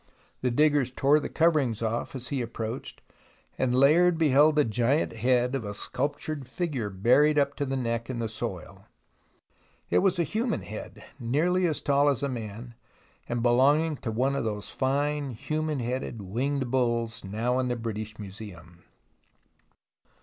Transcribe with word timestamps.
The 0.41 0.49
diggers 0.49 0.89
tore 0.89 1.19
the 1.19 1.29
coverings 1.29 1.83
off 1.83 2.15
as 2.15 2.29
he 2.29 2.41
approached, 2.41 3.03
and 3.59 3.75
Layard 3.75 4.17
beheld 4.17 4.55
the 4.55 4.65
giant 4.65 5.13
head 5.17 5.53
of 5.53 5.63
a 5.63 5.75
sculptured 5.75 6.47
figure 6.47 6.89
buried 6.89 7.37
up 7.37 7.55
to 7.57 7.67
the 7.67 7.77
neck 7.77 8.09
in 8.09 8.17
the 8.17 8.27
soil. 8.27 8.87
It 9.91 9.99
was 9.99 10.17
a 10.17 10.23
human 10.23 10.63
head, 10.63 11.03
nearly 11.19 11.67
as 11.67 11.81
tall 11.81 12.09
as 12.09 12.23
a 12.23 12.29
man, 12.29 12.73
and 13.29 13.43
belonging 13.43 13.95
to 13.97 14.09
one 14.09 14.35
of 14.35 14.43
those 14.43 14.71
fine 14.71 15.33
human 15.33 15.77
headed 15.77 16.19
winged 16.19 16.71
bulls 16.71 17.23
now 17.23 17.59
in 17.59 17.67
the 17.67 17.75
British 17.75 18.17
Museum. 18.17 18.83